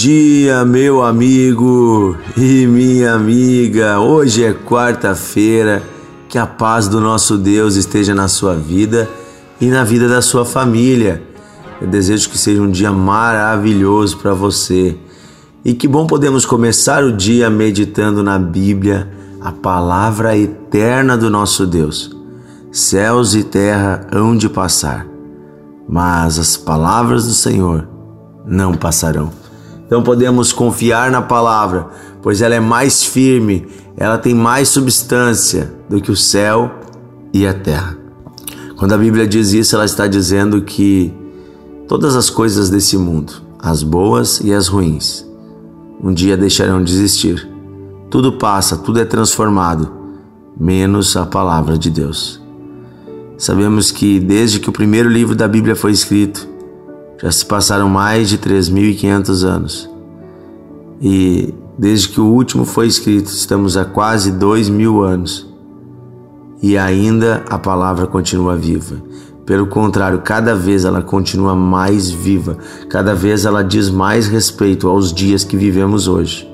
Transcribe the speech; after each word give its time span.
dia, 0.00 0.64
meu 0.64 1.02
amigo 1.02 2.16
e 2.34 2.66
minha 2.66 3.12
amiga. 3.12 4.00
Hoje 4.00 4.42
é 4.42 4.54
quarta-feira. 4.54 5.82
Que 6.26 6.38
a 6.38 6.46
paz 6.46 6.88
do 6.88 7.02
nosso 7.02 7.36
Deus 7.36 7.76
esteja 7.76 8.14
na 8.14 8.26
sua 8.26 8.54
vida 8.54 9.06
e 9.60 9.66
na 9.66 9.84
vida 9.84 10.08
da 10.08 10.22
sua 10.22 10.46
família. 10.46 11.22
Eu 11.82 11.86
desejo 11.86 12.30
que 12.30 12.38
seja 12.38 12.62
um 12.62 12.70
dia 12.70 12.90
maravilhoso 12.90 14.16
para 14.16 14.32
você. 14.32 14.96
E 15.62 15.74
que 15.74 15.86
bom 15.86 16.06
podemos 16.06 16.46
começar 16.46 17.04
o 17.04 17.12
dia 17.12 17.50
meditando 17.50 18.22
na 18.22 18.38
Bíblia, 18.38 19.06
a 19.38 19.52
palavra 19.52 20.34
eterna 20.34 21.14
do 21.14 21.28
nosso 21.28 21.66
Deus. 21.66 22.16
Céus 22.72 23.34
e 23.34 23.44
terra 23.44 24.06
hão 24.10 24.34
de 24.34 24.48
passar, 24.48 25.06
mas 25.86 26.38
as 26.38 26.56
palavras 26.56 27.26
do 27.26 27.34
Senhor 27.34 27.86
não 28.46 28.72
passarão. 28.72 29.39
Então 29.90 30.04
podemos 30.04 30.52
confiar 30.52 31.10
na 31.10 31.20
palavra, 31.20 31.88
pois 32.22 32.40
ela 32.40 32.54
é 32.54 32.60
mais 32.60 33.02
firme, 33.02 33.66
ela 33.96 34.16
tem 34.16 34.32
mais 34.32 34.68
substância 34.68 35.74
do 35.88 36.00
que 36.00 36.12
o 36.12 36.16
céu 36.16 36.70
e 37.34 37.44
a 37.44 37.52
terra. 37.52 37.98
Quando 38.76 38.92
a 38.92 38.96
Bíblia 38.96 39.26
diz 39.26 39.52
isso, 39.52 39.74
ela 39.74 39.84
está 39.84 40.06
dizendo 40.06 40.62
que 40.62 41.12
todas 41.88 42.14
as 42.14 42.30
coisas 42.30 42.70
desse 42.70 42.96
mundo, 42.96 43.32
as 43.58 43.82
boas 43.82 44.40
e 44.44 44.52
as 44.52 44.68
ruins, 44.68 45.26
um 46.00 46.14
dia 46.14 46.36
deixarão 46.36 46.84
de 46.84 46.92
existir. 46.92 47.50
Tudo 48.08 48.34
passa, 48.34 48.76
tudo 48.76 49.00
é 49.00 49.04
transformado, 49.04 49.90
menos 50.56 51.16
a 51.16 51.26
palavra 51.26 51.76
de 51.76 51.90
Deus. 51.90 52.40
Sabemos 53.36 53.90
que 53.90 54.20
desde 54.20 54.60
que 54.60 54.68
o 54.68 54.72
primeiro 54.72 55.08
livro 55.08 55.34
da 55.34 55.48
Bíblia 55.48 55.74
foi 55.74 55.90
escrito, 55.90 56.48
já 57.22 57.30
se 57.30 57.44
passaram 57.44 57.88
mais 57.88 58.28
de 58.28 58.38
3.500 58.38 59.44
anos. 59.44 59.90
E 61.00 61.54
desde 61.78 62.08
que 62.08 62.20
o 62.20 62.26
último 62.26 62.64
foi 62.64 62.86
escrito, 62.86 63.28
estamos 63.28 63.76
há 63.76 63.84
quase 63.84 64.32
dois 64.32 64.68
mil 64.68 65.02
anos. 65.02 65.46
E 66.62 66.76
ainda 66.76 67.44
a 67.48 67.58
palavra 67.58 68.06
continua 68.06 68.56
viva. 68.56 68.96
Pelo 69.46 69.66
contrário, 69.66 70.20
cada 70.20 70.54
vez 70.54 70.84
ela 70.84 71.02
continua 71.02 71.56
mais 71.56 72.10
viva, 72.10 72.56
cada 72.88 73.14
vez 73.14 73.44
ela 73.44 73.64
diz 73.64 73.88
mais 73.88 74.28
respeito 74.28 74.88
aos 74.88 75.12
dias 75.12 75.42
que 75.42 75.56
vivemos 75.56 76.06
hoje. 76.06 76.48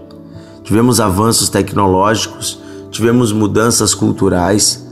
Tivemos 0.62 1.00
avanços 1.00 1.48
tecnológicos, 1.48 2.60
tivemos 2.90 3.32
mudanças 3.32 3.94
culturais, 3.94 4.85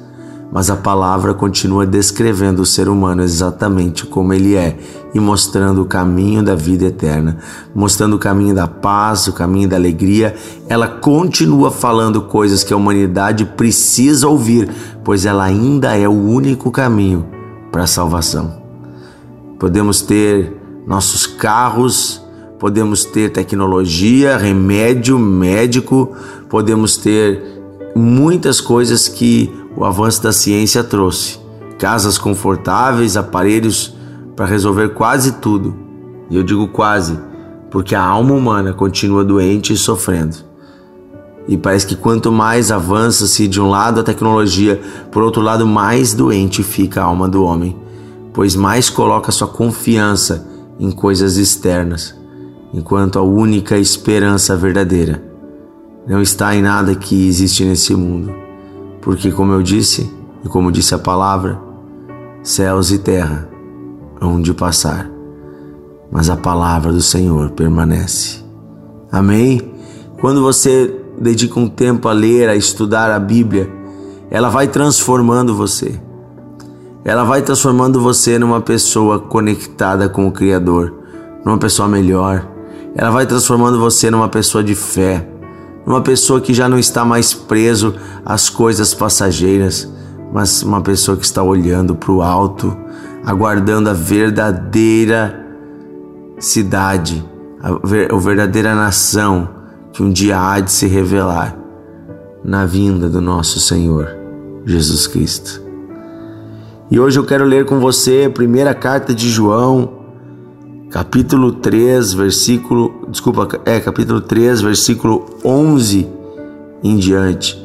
mas 0.55 0.71
a 0.71 0.77
palavra 0.77 1.35
continua 1.35 1.85
descrevendo 1.85 2.63
o 2.63 2.67
ser 2.67 2.89
humano 2.89 3.25
exatamente 3.25 4.07
como 4.07 4.33
ele 4.33 4.55
é 4.55 4.79
e 5.13 5.19
mostrando 5.19 5.83
o 5.83 5.85
caminho 5.85 6.45
da 6.45 6.55
vida 6.55 6.85
eterna, 6.85 7.39
mostrando 7.75 8.15
o 8.15 8.21
caminho 8.21 8.55
da 8.55 8.69
paz, 8.69 9.27
o 9.27 9.33
caminho 9.33 9.69
da 9.69 9.75
alegria. 9.75 10.37
Ela 10.69 10.87
continua 10.87 11.73
falando 11.73 12.23
coisas 12.23 12.63
que 12.63 12.73
a 12.73 12.77
humanidade 12.77 13.45
precisa 13.45 14.29
ouvir, 14.29 14.71
pois 15.03 15.27
ela 15.27 15.43
ainda 15.43 15.99
é 15.99 16.09
o 16.09 16.13
único 16.13 16.71
caminho 16.71 17.27
para 17.73 17.83
a 17.83 17.89
salvação. 17.89 18.63
Podemos 19.59 20.03
ter 20.03 20.57
nossos 20.87 21.27
carros, 21.27 22.23
podemos 22.61 23.05
ter 23.05 23.33
tecnologia, 23.33 24.37
remédio 24.37 25.19
médico, 25.19 26.13
podemos 26.49 26.97
ter 26.97 27.43
muitas 27.97 28.61
coisas 28.61 29.09
que 29.09 29.53
o 29.77 29.85
avanço 29.85 30.23
da 30.23 30.33
ciência 30.33 30.85
trouxe. 30.85 31.39
Casas 31.79 32.17
confortáveis, 32.17 33.17
aparelhos 33.17 33.95
para 34.37 34.47
resolver 34.47 34.91
quase 34.91 35.33
tudo. 35.33 35.75
E 36.31 36.37
eu 36.37 36.43
digo 36.43 36.69
quase, 36.69 37.19
porque 37.71 37.95
a 37.95 38.03
alma 38.03 38.35
humana 38.35 38.73
continua 38.73 39.25
doente 39.25 39.73
e 39.73 39.77
sofrendo. 39.77 40.37
E 41.47 41.57
parece 41.57 41.87
que 41.87 41.97
quanto 41.97 42.33
mais 42.33 42.71
avança-se 42.71 43.47
de 43.47 43.61
um 43.61 43.69
lado 43.69 44.01
a 44.01 44.05
tecnologia, 44.05 44.81
por 45.11 45.23
outro 45.23 45.43
lado, 45.43 45.67
mais 45.67 46.15
doente 46.15 46.63
fica 46.63 47.03
a 47.03 47.05
alma 47.05 47.29
do 47.29 47.45
homem, 47.45 47.77
pois 48.33 48.57
mais 48.57 48.89
coloca 48.89 49.31
sua 49.31 49.49
confiança 49.49 50.49
em 50.81 50.91
coisas 50.91 51.37
externas, 51.37 52.15
enquanto 52.73 53.19
a 53.19 53.23
única 53.23 53.77
esperança 53.77 54.57
verdadeira 54.57 55.23
não 56.07 56.21
está 56.21 56.55
em 56.55 56.63
nada 56.63 56.95
que 56.95 57.29
existe 57.29 57.65
nesse 57.65 57.95
mundo 57.95 58.44
porque, 59.05 59.31
como 59.31 59.53
eu 59.53 59.63
disse, 59.63 60.11
e 60.43 60.49
como 60.49 60.73
disse 60.73 60.95
a 60.95 60.99
palavra, 60.99 61.61
céus 62.43 62.91
e 62.91 62.99
terra 62.99 63.47
hão 64.19 64.41
de 64.41 64.55
passar, 64.55 65.11
mas 66.11 66.31
a 66.31 66.37
palavra 66.37 66.91
do 66.91 67.03
Senhor 67.03 67.51
permanece. 67.51 68.43
Amém? 69.13 69.61
Quando 70.21 70.41
você 70.41 71.01
dedica 71.19 71.61
um 71.61 71.69
tempo 71.69 72.09
a 72.09 72.13
ler, 72.13 72.49
a 72.49 72.57
estudar 72.57 73.11
a 73.11 73.21
Bíblia, 73.21 73.71
ela 74.31 74.49
vai 74.49 74.69
transformando 74.69 75.55
você. 75.55 76.01
Ela 77.05 77.25
vai 77.25 77.43
transformando 77.43 78.01
você 78.01 78.39
numa 78.39 78.63
pessoa 78.63 79.19
conectada 79.19 80.09
com 80.09 80.27
o 80.27 80.33
Criador, 80.33 80.95
numa 81.45 81.59
pessoa 81.59 81.87
melhor. 81.87 82.49
Ela 82.97 83.11
vai 83.11 83.27
transformando 83.27 83.79
você 83.79 84.11
numa 84.11 84.31
pessoa 84.31 84.65
de 84.65 84.75
fé 84.75 85.29
uma 85.87 86.01
pessoa 86.01 86.41
que 86.41 86.55
já 86.55 86.69
não 86.69 86.79
está 86.79 87.05
mais 87.05 87.35
preso 87.35 87.95
às 88.25 88.49
coisas 88.49 88.95
passageiras, 88.95 89.91
mas 90.33 90.63
uma 90.63 90.81
pessoa 90.81 91.17
que 91.17 91.25
está 91.25 91.43
olhando 91.43 91.95
para 91.95 92.13
o 92.13 92.23
alto, 92.23 92.77
aguardando 93.25 93.91
a 93.91 93.93
verdadeira 93.93 95.45
cidade, 96.39 97.25
a 97.61 98.17
verdadeira 98.17 98.75
nação 98.75 99.49
que 99.93 100.03
um 100.03 100.11
dia 100.11 100.41
há 100.41 100.61
de 100.61 100.73
se 100.73 100.87
revelar 100.87 101.57
na 102.45 102.67
vinda 102.67 103.09
do 103.09 103.21
nosso 103.21 103.61
Senhor 103.61 104.09
Jesus 104.67 105.07
Cristo. 105.07 105.63
E 106.91 107.01
hoje 107.01 107.19
eu 107.19 107.25
quero 107.25 107.45
ler 107.45 107.65
com 107.65 107.81
você 107.81 108.25
a 108.27 108.31
primeira 108.31 108.75
carta 108.75 109.15
de 109.15 109.31
João, 109.31 110.04
capítulo 110.95 111.51
3, 111.51 112.15
versículo, 112.15 113.09
desculpa, 113.09 113.49
é 113.65 113.81
capítulo 113.81 114.21
3, 114.21 114.61
versículo 114.61 115.27
11 115.45 116.09
em 116.85 116.97
diante. 116.97 117.61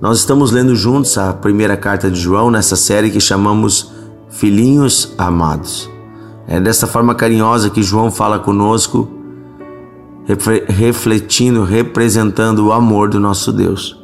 Nós 0.00 0.18
estamos 0.18 0.50
lendo 0.50 0.74
juntos 0.74 1.16
a 1.16 1.32
primeira 1.32 1.76
carta 1.76 2.10
de 2.10 2.18
João 2.18 2.50
nessa 2.50 2.74
série 2.74 3.12
que 3.12 3.20
chamamos 3.20 3.92
Filhinhos 4.28 5.14
Amados. 5.16 5.88
É 6.48 6.58
dessa 6.58 6.88
forma 6.88 7.14
carinhosa 7.14 7.70
que 7.70 7.80
João 7.80 8.10
fala 8.10 8.40
conosco, 8.40 9.08
refletindo, 10.66 11.62
representando 11.62 12.66
o 12.66 12.72
amor 12.72 13.08
do 13.08 13.20
nosso 13.20 13.52
Deus. 13.52 13.96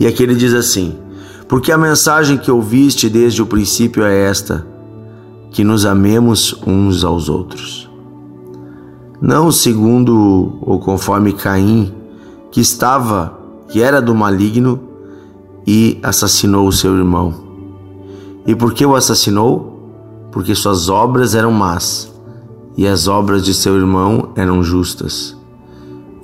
E 0.00 0.06
aqui 0.08 0.24
ele 0.24 0.34
diz 0.34 0.52
assim: 0.52 0.98
Porque 1.46 1.70
a 1.70 1.78
mensagem 1.78 2.38
que 2.38 2.50
ouviste 2.50 3.08
desde 3.08 3.40
o 3.40 3.46
princípio 3.46 4.02
é 4.02 4.24
esta 4.24 4.66
que 5.50 5.64
nos 5.64 5.84
amemos 5.84 6.54
uns 6.66 7.04
aos 7.04 7.28
outros. 7.28 7.88
Não 9.20 9.50
segundo 9.50 10.58
ou 10.60 10.78
conforme 10.78 11.32
Caim, 11.32 11.92
que 12.50 12.60
estava, 12.60 13.38
que 13.68 13.82
era 13.82 14.00
do 14.00 14.14
maligno 14.14 14.80
e 15.66 15.98
assassinou 16.02 16.68
o 16.68 16.72
seu 16.72 16.96
irmão. 16.96 17.34
E 18.46 18.54
por 18.54 18.72
que 18.72 18.86
o 18.86 18.94
assassinou? 18.94 20.28
Porque 20.30 20.54
suas 20.54 20.88
obras 20.88 21.34
eram 21.34 21.50
más 21.50 22.12
e 22.76 22.86
as 22.86 23.08
obras 23.08 23.44
de 23.44 23.52
seu 23.52 23.76
irmão 23.76 24.30
eram 24.36 24.62
justas. 24.62 25.36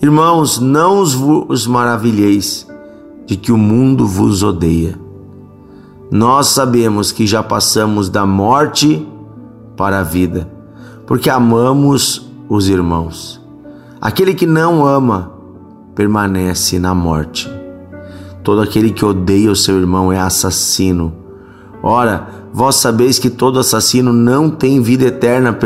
Irmãos, 0.01 0.61
não 0.61 1.01
os 1.01 1.67
maravilheis 1.67 2.67
de 3.27 3.37
que 3.37 3.51
o 3.51 3.59
mundo 3.59 4.07
vos 4.07 4.43
odeia. 4.43 4.99
Nós 6.11 6.49
sabemos 6.49 7.11
que 7.11 7.27
já 7.27 7.43
passamos 7.43 8.09
da 8.09 8.25
morte 8.25 9.05
para 9.77 10.01
a 10.01 10.03
vida, 10.03 10.49
porque 11.07 11.29
amamos 11.31 12.31
os 12.49 12.69
irmãos. 12.69 13.41
Aquele 14.01 14.35
que 14.35 14.47
não 14.47 14.87
ama 14.87 15.33
permanece 15.95 16.79
na 16.79 16.95
morte. 16.95 17.51
Todo 18.43 18.61
aquele 18.61 18.91
que 18.91 19.05
odeia 19.05 19.51
o 19.51 19.57
seu 19.57 19.79
irmão 19.79 20.13
é 20.13 20.19
assassino. 20.19 21.15
Ora, 21.83 22.29
vós 22.53 22.77
sabeis 22.77 23.19
que 23.19 23.31
todo 23.31 23.59
assassino 23.59 24.13
não 24.13 24.51
tem 24.51 24.83
vida 24.83 25.07
eterna 25.07 25.57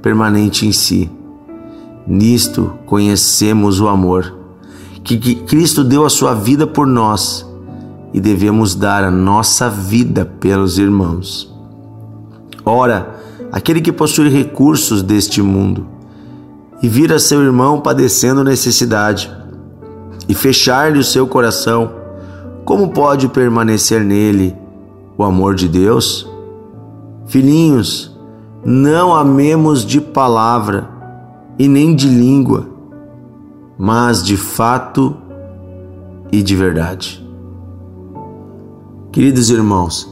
permanente 0.00 0.66
em 0.66 0.72
si. 0.72 1.10
Nisto 2.06 2.72
conhecemos 2.86 3.80
o 3.80 3.88
amor, 3.88 4.34
que, 5.04 5.18
que 5.18 5.34
Cristo 5.34 5.84
deu 5.84 6.04
a 6.04 6.10
sua 6.10 6.34
vida 6.34 6.66
por 6.66 6.86
nós 6.86 7.46
e 8.12 8.20
devemos 8.20 8.74
dar 8.74 9.04
a 9.04 9.10
nossa 9.10 9.68
vida 9.68 10.24
pelos 10.24 10.78
irmãos. 10.78 11.54
Ora, 12.64 13.19
aquele 13.52 13.80
que 13.80 13.92
possui 13.92 14.28
recursos 14.28 15.02
deste 15.02 15.42
mundo 15.42 15.86
e 16.82 16.88
vira 16.88 17.18
seu 17.18 17.42
irmão 17.42 17.80
padecendo 17.80 18.44
necessidade 18.44 19.30
e 20.28 20.34
fechar-lhe 20.34 20.98
o 20.98 21.04
seu 21.04 21.26
coração, 21.26 21.92
como 22.64 22.90
pode 22.90 23.28
permanecer 23.28 24.02
nele 24.02 24.56
o 25.18 25.24
amor 25.24 25.54
de 25.54 25.68
Deus? 25.68 26.28
Filhinhos, 27.26 28.16
não 28.64 29.14
amemos 29.14 29.84
de 29.84 30.00
palavra 30.00 30.88
e 31.58 31.66
nem 31.66 31.94
de 31.94 32.08
língua, 32.08 32.68
mas 33.76 34.22
de 34.22 34.36
fato 34.36 35.16
e 36.30 36.42
de 36.42 36.54
verdade. 36.54 37.26
Queridos 39.10 39.50
irmãos, 39.50 40.08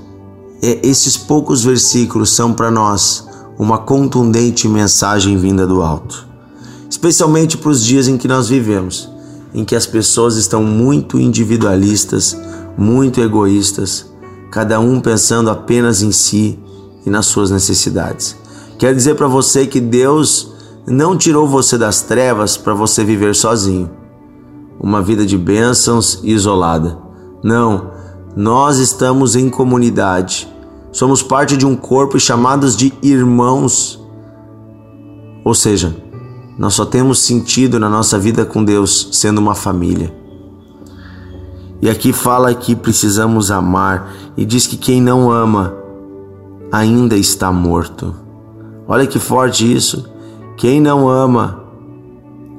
é, 0.62 0.80
esses 0.86 1.16
poucos 1.16 1.62
versículos 1.62 2.30
são 2.30 2.52
para 2.52 2.70
nós 2.70 3.27
uma 3.58 3.78
contundente 3.78 4.68
mensagem 4.68 5.36
vinda 5.36 5.66
do 5.66 5.82
alto, 5.82 6.26
especialmente 6.88 7.58
para 7.58 7.70
os 7.70 7.84
dias 7.84 8.06
em 8.06 8.16
que 8.16 8.28
nós 8.28 8.48
vivemos, 8.48 9.10
em 9.52 9.64
que 9.64 9.74
as 9.74 9.86
pessoas 9.86 10.36
estão 10.36 10.62
muito 10.62 11.18
individualistas, 11.18 12.38
muito 12.76 13.20
egoístas, 13.20 14.06
cada 14.50 14.78
um 14.78 15.00
pensando 15.00 15.50
apenas 15.50 16.02
em 16.02 16.12
si 16.12 16.58
e 17.04 17.10
nas 17.10 17.26
suas 17.26 17.50
necessidades. 17.50 18.36
Quero 18.78 18.94
dizer 18.94 19.16
para 19.16 19.26
você 19.26 19.66
que 19.66 19.80
Deus 19.80 20.52
não 20.86 21.16
tirou 21.16 21.48
você 21.48 21.76
das 21.76 22.02
trevas 22.02 22.56
para 22.56 22.74
você 22.74 23.04
viver 23.04 23.34
sozinho, 23.34 23.90
uma 24.80 25.02
vida 25.02 25.26
de 25.26 25.36
bênçãos 25.36 26.20
e 26.22 26.32
isolada. 26.32 26.96
Não, 27.42 27.90
nós 28.36 28.78
estamos 28.78 29.34
em 29.34 29.50
comunidade, 29.50 30.48
somos 30.92 31.22
parte 31.22 31.56
de 31.56 31.66
um 31.66 31.76
corpo 31.76 32.16
e 32.16 32.20
chamados 32.20 32.76
de 32.76 32.92
irmãos. 33.02 34.02
Ou 35.44 35.54
seja, 35.54 35.96
nós 36.58 36.74
só 36.74 36.84
temos 36.84 37.20
sentido 37.20 37.78
na 37.78 37.88
nossa 37.88 38.18
vida 38.18 38.44
com 38.44 38.64
Deus 38.64 39.08
sendo 39.12 39.38
uma 39.38 39.54
família. 39.54 40.12
E 41.80 41.88
aqui 41.88 42.12
fala 42.12 42.52
que 42.54 42.74
precisamos 42.74 43.50
amar 43.50 44.12
e 44.36 44.44
diz 44.44 44.66
que 44.66 44.76
quem 44.76 45.00
não 45.00 45.30
ama 45.30 45.76
ainda 46.72 47.16
está 47.16 47.52
morto. 47.52 48.14
Olha 48.86 49.06
que 49.06 49.18
forte 49.18 49.70
isso. 49.70 50.08
Quem 50.56 50.80
não 50.80 51.08
ama 51.08 51.62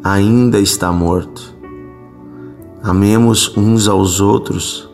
ainda 0.04 0.60
está 0.60 0.92
morto. 0.92 1.54
Amemos 2.82 3.56
uns 3.58 3.90
aos 3.90 4.22
outros. 4.22 4.90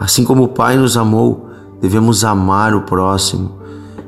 Assim 0.00 0.24
como 0.24 0.44
o 0.44 0.48
Pai 0.48 0.76
nos 0.76 0.96
amou, 0.96 1.43
devemos 1.84 2.24
amar 2.24 2.74
o 2.74 2.80
próximo. 2.80 3.58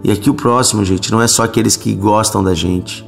E 0.02 0.10
aqui 0.10 0.30
o 0.30 0.34
próximo, 0.34 0.82
gente, 0.82 1.12
não 1.12 1.20
é 1.20 1.26
só 1.26 1.42
aqueles 1.42 1.76
que 1.76 1.94
gostam 1.94 2.42
da 2.42 2.54
gente. 2.54 3.06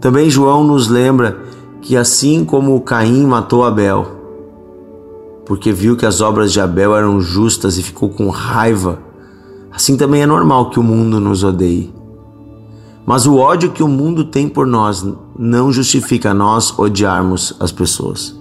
Também 0.00 0.30
João 0.30 0.64
nos 0.64 0.88
lembra 0.88 1.42
que 1.82 1.94
assim 1.94 2.42
como 2.42 2.80
Caim 2.80 3.26
matou 3.26 3.64
Abel, 3.64 4.06
porque 5.44 5.72
viu 5.72 5.94
que 5.94 6.06
as 6.06 6.22
obras 6.22 6.50
de 6.54 6.58
Abel 6.58 6.96
eram 6.96 7.20
justas 7.20 7.76
e 7.76 7.82
ficou 7.82 8.08
com 8.08 8.30
raiva, 8.30 8.98
assim 9.70 9.94
também 9.94 10.22
é 10.22 10.26
normal 10.26 10.70
que 10.70 10.80
o 10.80 10.82
mundo 10.82 11.20
nos 11.20 11.44
odeie. 11.44 11.92
Mas 13.04 13.26
o 13.26 13.36
ódio 13.36 13.72
que 13.72 13.82
o 13.82 13.88
mundo 13.88 14.24
tem 14.24 14.48
por 14.48 14.66
nós 14.66 15.06
não 15.38 15.70
justifica 15.70 16.32
nós 16.32 16.76
odiarmos 16.78 17.54
as 17.60 17.70
pessoas. 17.70 18.34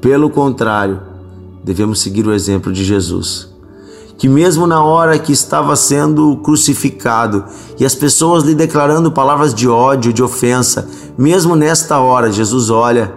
Pelo 0.00 0.28
contrário, 0.28 1.00
devemos 1.62 2.00
seguir 2.00 2.26
o 2.26 2.32
exemplo 2.32 2.72
de 2.72 2.82
Jesus, 2.82 3.51
que 4.22 4.28
mesmo 4.28 4.68
na 4.68 4.80
hora 4.84 5.18
que 5.18 5.32
estava 5.32 5.74
sendo 5.74 6.36
crucificado 6.36 7.44
e 7.76 7.84
as 7.84 7.92
pessoas 7.92 8.44
lhe 8.44 8.54
declarando 8.54 9.10
palavras 9.10 9.52
de 9.52 9.68
ódio, 9.68 10.12
de 10.12 10.22
ofensa, 10.22 10.88
mesmo 11.18 11.56
nesta 11.56 11.98
hora, 11.98 12.30
Jesus 12.30 12.70
olha 12.70 13.12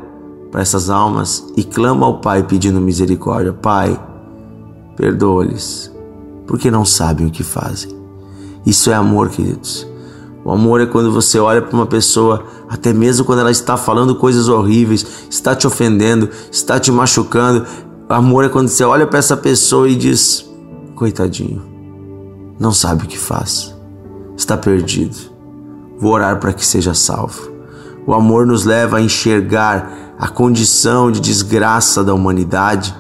para 0.52 0.62
essas 0.64 0.90
almas 0.90 1.46
e 1.56 1.64
clama 1.64 2.08
ao 2.08 2.22
Pai 2.22 2.42
pedindo 2.42 2.82
misericórdia: 2.82 3.54
Pai, 3.54 4.02
perdoa-lhes, 4.98 5.94
porque 6.48 6.72
não 6.72 6.84
sabem 6.84 7.28
o 7.28 7.32
que 7.32 7.44
fazem. 7.44 7.96
Isso 8.66 8.90
é 8.90 8.96
amor, 8.96 9.30
queridos. 9.30 9.88
O 10.44 10.52
amor 10.52 10.82
é 10.82 10.88
quando 10.88 11.12
você 11.12 11.38
olha 11.38 11.62
para 11.62 11.78
uma 11.78 11.86
pessoa, 11.86 12.46
até 12.68 12.92
mesmo 12.92 13.26
quando 13.26 13.42
ela 13.42 13.52
está 13.52 13.78
falando 13.78 14.16
coisas 14.16 14.48
horríveis, 14.48 15.06
está 15.30 15.56
te 15.56 15.68
ofendendo, 15.68 16.32
está 16.52 16.80
te 16.80 16.92
machucando. 16.92 17.64
O 18.10 18.12
amor 18.16 18.44
é 18.44 18.50
quando 18.50 18.70
você 18.70 18.84
olha 18.84 19.06
para 19.06 19.20
essa 19.20 19.38
pessoa 19.38 19.88
e 19.88 19.96
diz: 19.96 20.55
coitadinho, 20.96 21.62
não 22.60 22.72
sabe 22.72 23.04
o 23.04 23.08
que 23.08 23.18
faz, 23.18 23.76
está 24.36 24.58
perdido. 24.58 25.16
Vou 26.00 26.14
orar 26.14 26.40
para 26.40 26.54
que 26.54 26.66
seja 26.66 26.94
salvo. 26.94 27.52
O 28.08 28.14
amor 28.14 28.46
nos 28.46 28.66
leva 28.66 28.98
a 28.98 29.02
enxergar 29.02 30.16
a 30.18 30.28
condição 30.28 31.12
de 31.12 31.20
desgraça 31.20 32.04
da 32.04 32.14
humanidade 32.14 32.96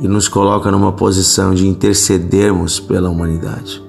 e 0.00 0.06
nos 0.06 0.28
coloca 0.28 0.70
numa 0.70 0.92
posição 0.92 1.54
de 1.54 1.66
intercedermos 1.66 2.78
pela 2.78 3.10
humanidade. 3.10 3.82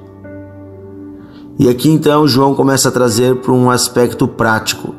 E 1.57 1.67
aqui 1.67 1.89
então 1.89 2.27
João 2.27 2.55
começa 2.55 2.89
a 2.89 2.91
trazer 2.91 3.35
para 3.41 3.51
um 3.51 3.69
aspecto 3.69 4.27
prático. 4.27 4.95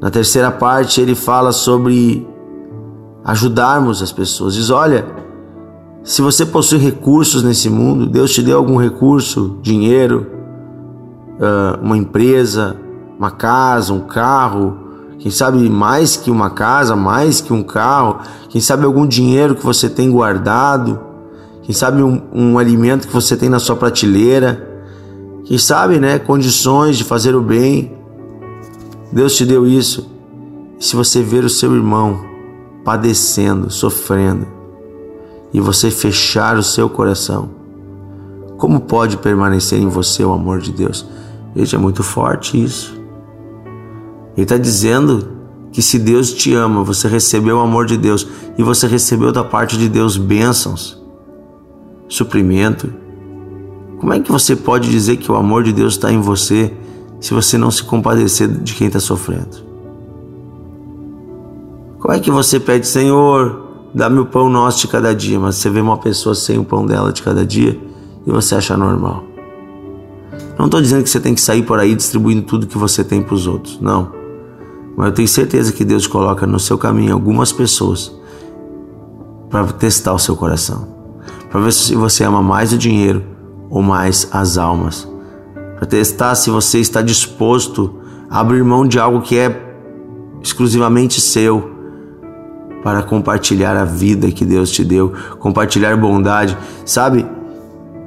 Na 0.00 0.10
terceira 0.10 0.50
parte 0.50 1.00
ele 1.00 1.14
fala 1.14 1.52
sobre 1.52 2.26
ajudarmos 3.24 4.02
as 4.02 4.12
pessoas. 4.12 4.54
Diz: 4.54 4.70
olha, 4.70 5.06
se 6.02 6.22
você 6.22 6.46
possui 6.46 6.78
recursos 6.78 7.42
nesse 7.42 7.68
mundo, 7.68 8.06
Deus 8.06 8.32
te 8.32 8.42
deu 8.42 8.56
algum 8.56 8.76
recurso, 8.76 9.58
dinheiro, 9.62 10.26
ah, 11.40 11.78
uma 11.82 11.96
empresa, 11.96 12.76
uma 13.18 13.30
casa, 13.30 13.92
um 13.92 14.00
carro, 14.00 14.76
quem 15.18 15.30
sabe 15.30 15.68
mais 15.68 16.16
que 16.16 16.30
uma 16.30 16.50
casa, 16.50 16.94
mais 16.94 17.40
que 17.40 17.52
um 17.52 17.62
carro, 17.62 18.20
quem 18.48 18.60
sabe 18.60 18.84
algum 18.84 19.06
dinheiro 19.06 19.54
que 19.54 19.64
você 19.64 19.88
tem 19.88 20.10
guardado, 20.10 20.98
quem 21.62 21.74
sabe 21.74 22.02
um, 22.02 22.22
um 22.32 22.58
alimento 22.58 23.06
que 23.06 23.12
você 23.12 23.36
tem 23.36 23.48
na 23.48 23.58
sua 23.58 23.76
prateleira 23.76 24.68
quem 25.48 25.56
sabe, 25.56 25.98
né, 25.98 26.18
condições 26.18 26.98
de 26.98 27.04
fazer 27.04 27.34
o 27.34 27.40
bem. 27.40 27.96
Deus 29.10 29.34
te 29.34 29.46
deu 29.46 29.66
isso. 29.66 30.06
Se 30.78 30.94
você 30.94 31.22
ver 31.22 31.42
o 31.42 31.48
seu 31.48 31.74
irmão 31.74 32.22
padecendo, 32.84 33.70
sofrendo, 33.70 34.46
e 35.52 35.60
você 35.60 35.90
fechar 35.90 36.56
o 36.56 36.62
seu 36.62 36.88
coração, 36.88 37.50
como 38.56 38.80
pode 38.80 39.16
permanecer 39.18 39.80
em 39.80 39.88
você 39.88 40.24
o 40.24 40.32
amor 40.32 40.60
de 40.60 40.72
Deus? 40.72 41.06
Veja, 41.54 41.76
é 41.76 41.80
muito 41.80 42.02
forte 42.02 42.62
isso. 42.62 42.94
Ele 44.36 44.44
está 44.44 44.56
dizendo 44.56 45.28
que 45.72 45.82
se 45.82 45.98
Deus 45.98 46.32
te 46.32 46.54
ama, 46.54 46.82
você 46.82 47.08
recebeu 47.08 47.56
o 47.58 47.60
amor 47.60 47.86
de 47.86 47.96
Deus 47.96 48.26
e 48.56 48.62
você 48.62 48.86
recebeu 48.86 49.32
da 49.32 49.44
parte 49.44 49.76
de 49.78 49.88
Deus 49.88 50.16
bênçãos, 50.16 51.00
suprimento, 52.08 52.92
como 53.98 54.12
é 54.12 54.20
que 54.20 54.30
você 54.30 54.54
pode 54.54 54.90
dizer 54.90 55.16
que 55.16 55.30
o 55.30 55.34
amor 55.34 55.64
de 55.64 55.72
Deus 55.72 55.94
está 55.94 56.12
em 56.12 56.20
você 56.20 56.72
se 57.20 57.34
você 57.34 57.58
não 57.58 57.70
se 57.70 57.82
compadecer 57.82 58.48
de 58.48 58.74
quem 58.74 58.86
está 58.86 59.00
sofrendo? 59.00 59.66
Como 61.98 62.14
é 62.14 62.20
que 62.20 62.30
você 62.30 62.60
pede, 62.60 62.86
Senhor, 62.86 63.67
dá-me 63.94 64.18
o 64.18 64.26
pão 64.26 64.48
nosso 64.48 64.80
de 64.80 64.88
cada 64.88 65.14
dia, 65.14 65.38
mas 65.38 65.56
você 65.56 65.70
vê 65.70 65.80
uma 65.80 65.96
pessoa 65.96 66.34
sem 66.34 66.58
o 66.58 66.64
pão 66.64 66.84
dela 66.84 67.12
de 67.12 67.22
cada 67.22 67.44
dia 67.44 67.78
e 68.26 68.30
você 68.30 68.54
acha 68.54 68.76
normal? 68.76 69.24
Não 70.58 70.66
estou 70.66 70.80
dizendo 70.80 71.04
que 71.04 71.10
você 71.10 71.20
tem 71.20 71.34
que 71.34 71.40
sair 71.40 71.62
por 71.62 71.78
aí 71.78 71.94
distribuindo 71.94 72.42
tudo 72.42 72.66
que 72.66 72.76
você 72.76 73.04
tem 73.04 73.22
para 73.22 73.34
os 73.34 73.46
outros, 73.46 73.80
não. 73.80 74.12
Mas 74.96 75.06
eu 75.08 75.14
tenho 75.14 75.28
certeza 75.28 75.72
que 75.72 75.84
Deus 75.84 76.06
coloca 76.06 76.46
no 76.46 76.58
seu 76.58 76.76
caminho 76.76 77.12
algumas 77.12 77.52
pessoas 77.52 78.12
para 79.48 79.64
testar 79.68 80.12
o 80.12 80.18
seu 80.18 80.34
coração, 80.34 80.88
para 81.50 81.60
ver 81.60 81.72
se 81.72 81.94
você 81.94 82.24
ama 82.24 82.42
mais 82.42 82.72
o 82.72 82.78
dinheiro 82.78 83.22
ou 83.70 83.82
mais 83.82 84.28
as 84.32 84.58
almas. 84.58 85.08
Para 85.76 85.86
testar 85.86 86.34
se 86.34 86.50
você 86.50 86.80
está 86.80 87.00
disposto 87.00 87.94
a 88.28 88.40
abrir 88.40 88.64
mão 88.64 88.86
de 88.86 88.98
algo 88.98 89.22
que 89.22 89.38
é 89.38 89.76
exclusivamente 90.42 91.20
seu 91.20 91.77
para 92.82 93.02
compartilhar 93.02 93.76
a 93.76 93.84
vida 93.84 94.30
que 94.30 94.44
Deus 94.44 94.70
te 94.70 94.84
deu, 94.84 95.12
compartilhar 95.38 95.96
bondade, 95.96 96.56
sabe? 96.84 97.26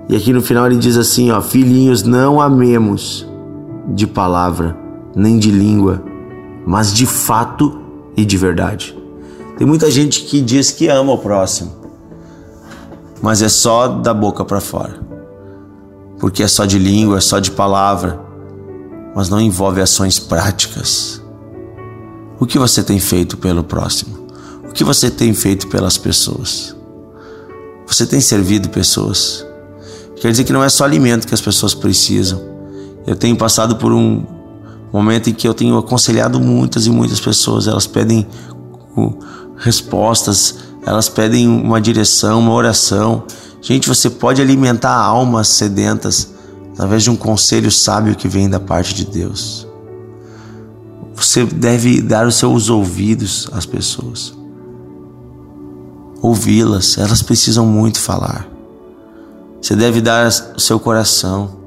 E 0.10 0.16
aqui 0.16 0.34
no 0.34 0.42
final 0.42 0.66
ele 0.66 0.78
diz 0.78 0.98
assim, 0.98 1.32
ó, 1.32 1.42
filhinhos, 1.42 2.04
não 2.04 2.42
amemos 2.42 3.28
de 3.88 4.08
palavra, 4.08 4.78
nem 5.16 5.38
de 5.38 5.52
língua, 5.52 6.04
mas 6.66 6.94
de 6.94 7.06
fato 7.06 7.80
e 8.16 8.26
de 8.26 8.38
verdade. 8.38 8.98
Tem 9.58 9.68
muita 9.68 9.92
gente 9.92 10.24
que 10.24 10.42
diz 10.42 10.72
que 10.72 10.88
ama 10.88 11.14
o 11.14 11.18
próximo, 11.18 11.72
mas 13.22 13.42
é 13.42 13.50
só 13.50 13.88
da 13.88 14.14
boca 14.14 14.44
para 14.44 14.60
fora 14.60 15.12
porque 16.22 16.44
é 16.44 16.48
só 16.48 16.68
de 16.68 16.78
língua, 16.78 17.18
é 17.18 17.20
só 17.20 17.40
de 17.40 17.50
palavra, 17.50 18.22
mas 19.16 19.28
não 19.28 19.42
envolve 19.42 19.82
ações 19.82 20.20
práticas. 20.20 21.20
O 22.40 22.46
que 22.46 22.60
você 22.60 22.84
tem 22.84 23.00
feito 23.00 23.38
pelo 23.38 23.64
próximo? 23.64 24.21
O 24.72 24.74
que 24.74 24.86
você 24.86 25.12
tem 25.12 25.34
feito 25.34 25.68
pelas 25.68 25.98
pessoas? 25.98 26.74
Você 27.86 28.06
tem 28.06 28.22
servido 28.22 28.70
pessoas? 28.70 29.46
Quer 30.16 30.32
dizer 30.32 30.46
que 30.46 30.54
não 30.54 30.64
é 30.64 30.70
só 30.70 30.86
alimento 30.86 31.28
que 31.28 31.34
as 31.34 31.42
pessoas 31.42 31.74
precisam. 31.74 32.42
Eu 33.06 33.18
tenho 33.18 33.36
passado 33.36 33.76
por 33.76 33.92
um 33.92 34.26
momento 34.94 35.30
em 35.30 35.34
que 35.34 35.46
eu 35.46 35.54
tenho 35.54 35.78
aconselhado 35.78 36.40
muitas 36.40 36.86
e 36.86 36.90
muitas 36.90 37.20
pessoas, 37.20 37.68
elas 37.68 37.86
pedem 37.86 38.26
respostas, 39.58 40.56
elas 40.86 41.10
pedem 41.10 41.50
uma 41.50 41.82
direção, 41.82 42.40
uma 42.40 42.54
oração. 42.54 43.26
Gente, 43.62 43.90
você 43.90 44.10
pode 44.10 44.42
alimentar 44.42 44.96
almas 44.96 45.50
sedentas 45.50 46.34
através 46.72 47.04
de 47.04 47.10
um 47.10 47.18
conselho 47.18 47.70
sábio 47.70 48.16
que 48.16 48.30
vem 48.30 48.50
da 48.50 48.60
parte 48.60 48.94
de 48.94 49.04
Deus. 49.04 49.68
Você 51.14 51.44
deve 51.44 52.02
dar 52.02 52.26
os 52.26 52.36
seus 52.36 52.70
ouvidos 52.70 53.50
às 53.52 53.66
pessoas, 53.66 54.34
ouvi-las, 56.22 56.98
elas 56.98 57.22
precisam 57.22 57.66
muito 57.66 58.00
falar. 58.00 58.48
Você 59.62 59.76
deve 59.76 60.02
dar 60.02 60.28
o 60.56 60.60
seu 60.60 60.80
coração, 60.80 61.58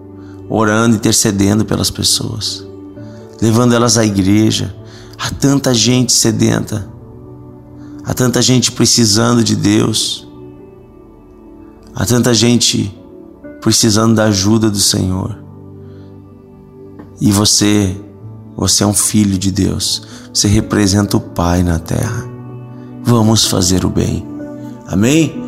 orando, 0.48 0.96
intercedendo 0.96 1.64
pelas 1.64 1.90
pessoas, 1.90 2.66
levando 3.40 3.74
elas 3.74 3.98
à 3.98 4.04
igreja. 4.04 4.74
Há 5.18 5.30
tanta 5.30 5.72
gente 5.72 6.12
sedenta, 6.12 6.88
há 8.04 8.12
tanta 8.12 8.42
gente 8.42 8.72
precisando 8.72 9.42
de 9.42 9.56
Deus, 9.56 10.28
há 11.94 12.04
tanta 12.04 12.34
gente 12.34 12.96
precisando 13.60 14.14
da 14.14 14.24
ajuda 14.24 14.70
do 14.70 14.80
Senhor. 14.80 15.38
E 17.20 17.30
você, 17.30 17.96
você 18.56 18.82
é 18.82 18.86
um 18.86 18.92
filho 18.92 19.38
de 19.38 19.50
Deus, 19.50 20.02
você 20.32 20.48
representa 20.48 21.16
o 21.16 21.20
Pai 21.20 21.62
na 21.62 21.78
terra. 21.78 22.24
Vamos 23.04 23.46
fazer 23.46 23.84
o 23.84 23.88
bem. 23.88 24.33
Amém? 24.86 25.44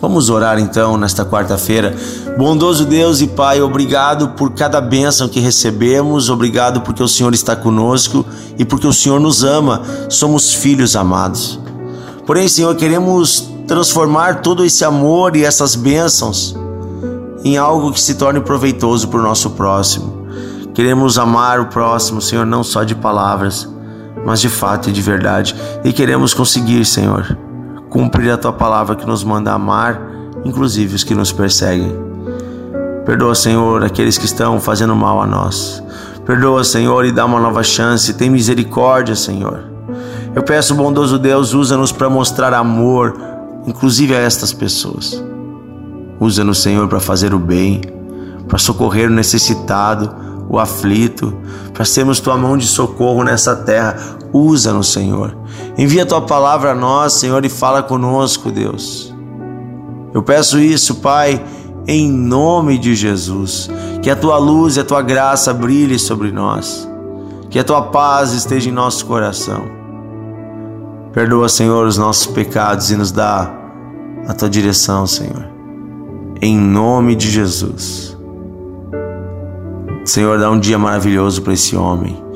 Vamos 0.00 0.30
orar 0.30 0.58
então 0.58 0.96
nesta 0.96 1.26
quarta-feira. 1.26 1.94
Bondoso 2.38 2.86
Deus 2.86 3.20
e 3.20 3.26
Pai, 3.26 3.60
obrigado 3.60 4.30
por 4.30 4.52
cada 4.52 4.80
bênção 4.80 5.28
que 5.28 5.40
recebemos, 5.40 6.30
obrigado 6.30 6.80
porque 6.80 7.02
o 7.02 7.08
Senhor 7.08 7.34
está 7.34 7.54
conosco 7.54 8.24
e 8.58 8.64
porque 8.64 8.86
o 8.86 8.92
Senhor 8.94 9.20
nos 9.20 9.44
ama. 9.44 9.82
Somos 10.08 10.54
filhos 10.54 10.96
amados. 10.96 11.60
Porém, 12.26 12.48
Senhor, 12.48 12.74
queremos 12.76 13.50
transformar 13.66 14.40
todo 14.40 14.64
esse 14.64 14.84
amor 14.84 15.36
e 15.36 15.44
essas 15.44 15.74
bênçãos 15.74 16.56
em 17.44 17.58
algo 17.58 17.92
que 17.92 18.00
se 18.00 18.14
torne 18.14 18.40
proveitoso 18.40 19.08
para 19.08 19.20
o 19.20 19.22
nosso 19.22 19.50
próximo. 19.50 20.26
Queremos 20.72 21.18
amar 21.18 21.60
o 21.60 21.66
próximo, 21.66 22.22
Senhor, 22.22 22.46
não 22.46 22.64
só 22.64 22.84
de 22.84 22.94
palavras, 22.94 23.68
mas 24.24 24.40
de 24.40 24.48
fato 24.48 24.88
e 24.88 24.92
de 24.92 25.02
verdade. 25.02 25.54
E 25.84 25.92
queremos 25.92 26.32
conseguir, 26.32 26.86
Senhor 26.86 27.36
cumprir 27.90 28.30
a 28.30 28.38
tua 28.38 28.52
palavra 28.52 28.94
que 28.94 29.06
nos 29.06 29.24
manda 29.24 29.52
amar, 29.52 30.00
inclusive 30.44 30.94
os 30.94 31.04
que 31.04 31.14
nos 31.14 31.32
perseguem. 31.32 31.92
Perdoa, 33.04 33.34
Senhor, 33.34 33.84
aqueles 33.84 34.16
que 34.16 34.24
estão 34.24 34.60
fazendo 34.60 34.94
mal 34.94 35.20
a 35.20 35.26
nós. 35.26 35.82
Perdoa, 36.24 36.62
Senhor, 36.62 37.04
e 37.04 37.10
dá 37.10 37.24
uma 37.26 37.40
nova 37.40 37.62
chance. 37.64 38.14
Tem 38.14 38.30
misericórdia, 38.30 39.16
Senhor. 39.16 39.64
Eu 40.34 40.44
peço, 40.44 40.76
bondoso 40.76 41.18
Deus, 41.18 41.52
usa-nos 41.52 41.90
para 41.90 42.08
mostrar 42.08 42.54
amor, 42.54 43.20
inclusive 43.66 44.14
a 44.14 44.18
estas 44.18 44.52
pessoas. 44.52 45.22
Usa-nos, 46.20 46.62
Senhor, 46.62 46.86
para 46.86 47.00
fazer 47.00 47.34
o 47.34 47.38
bem, 47.38 47.80
para 48.46 48.58
socorrer 48.58 49.10
o 49.10 49.12
necessitado, 49.12 50.14
o 50.48 50.58
aflito, 50.58 51.36
para 51.74 51.84
sermos 51.84 52.20
tua 52.20 52.36
mão 52.36 52.56
de 52.56 52.66
socorro 52.66 53.24
nessa 53.24 53.56
terra. 53.56 53.96
Usa-nos, 54.32 54.92
Senhor. 54.92 55.39
Envia 55.76 56.06
tua 56.06 56.20
palavra 56.20 56.72
a 56.72 56.74
nós, 56.74 57.14
Senhor, 57.14 57.44
e 57.44 57.48
fala 57.48 57.82
conosco, 57.82 58.50
Deus. 58.50 59.14
Eu 60.12 60.22
peço 60.22 60.58
isso, 60.58 60.96
Pai, 60.96 61.42
em 61.86 62.10
nome 62.10 62.78
de 62.78 62.94
Jesus. 62.94 63.70
Que 64.02 64.10
a 64.10 64.16
tua 64.16 64.38
luz 64.38 64.76
e 64.76 64.80
a 64.80 64.84
tua 64.84 65.02
graça 65.02 65.54
brilhe 65.54 65.98
sobre 65.98 66.30
nós. 66.30 66.88
Que 67.48 67.58
a 67.58 67.64
tua 67.64 67.82
paz 67.82 68.32
esteja 68.32 68.68
em 68.68 68.72
nosso 68.72 69.06
coração. 69.06 69.62
Perdoa, 71.12 71.48
Senhor, 71.48 71.86
os 71.86 71.96
nossos 71.98 72.26
pecados 72.26 72.90
e 72.90 72.96
nos 72.96 73.10
dá 73.10 73.52
a 74.26 74.32
tua 74.34 74.48
direção, 74.48 75.06
Senhor. 75.06 75.48
Em 76.40 76.56
nome 76.56 77.14
de 77.14 77.30
Jesus. 77.30 78.16
Senhor, 80.04 80.38
dá 80.38 80.50
um 80.50 80.58
dia 80.58 80.78
maravilhoso 80.78 81.42
para 81.42 81.52
esse 81.52 81.76
homem 81.76 82.30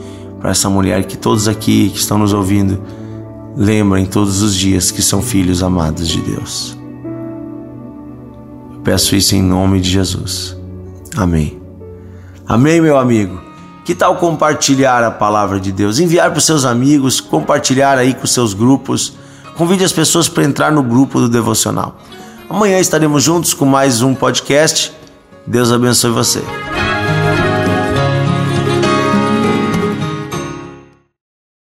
para 0.45 0.51
essa 0.51 0.69
mulher, 0.69 1.05
que 1.05 1.17
todos 1.17 1.49
aqui 1.49 1.89
que 1.89 1.97
estão 1.97 2.19
nos 2.19 2.35
ouvindo 2.35 2.79
lembrem 3.57 4.07
todos 4.07 4.43
os 4.43 4.55
dias 4.55 4.91
que 4.91 5.03
são 5.03 5.23
filhos 5.23 5.63
amados 5.63 6.09
de 6.09 6.21
Deus. 6.21 6.77
Eu 8.73 8.81
peço 8.81 9.15
isso 9.15 9.35
em 9.35 9.43
nome 9.43 9.81
de 9.81 9.91
Jesus. 9.91 10.57
Amém. 11.17 11.61
Amém, 12.47 12.81
meu 12.81 12.99
amigo. 12.99 13.41
Que 13.85 13.95
tal 13.95 14.17
compartilhar 14.17 15.05
a 15.05 15.11
palavra 15.11 15.61
de 15.61 15.71
Deus? 15.71 15.99
Enviar 15.99 16.31
para 16.31 16.39
os 16.39 16.45
seus 16.45 16.65
amigos, 16.65 17.21
compartilhar 17.21 17.99
aí 17.99 18.15
com 18.15 18.25
os 18.25 18.33
seus 18.33 18.55
grupos. 18.55 19.15
Convide 19.57 19.85
as 19.85 19.93
pessoas 19.93 20.29
para 20.29 20.45
entrar 20.45 20.73
no 20.73 20.83
grupo 20.83 21.21
do 21.21 21.29
devocional. 21.29 21.99
Amanhã 22.49 22.79
estaremos 22.79 23.23
juntos 23.23 23.55
com 23.55 23.65
mais 23.65 24.03
um 24.03 24.15
podcast. 24.15 24.93
Deus 25.47 25.71
abençoe 25.71 26.11
você. 26.11 26.74